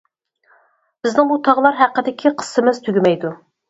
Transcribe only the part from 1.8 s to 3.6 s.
ھەققىدىكى قىسسىمىز تۈگىمەيدۇ.